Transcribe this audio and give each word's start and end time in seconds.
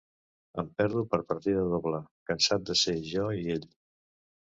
Em 0.63 0.71
perdo 0.79 1.03
per 1.11 1.19
partida 1.33 1.67
doble, 1.75 2.01
cansat 2.33 2.69
de 2.73 2.81
ser 2.85 2.99
jo 3.15 3.31
i 3.47 3.59
ell. 3.59 3.73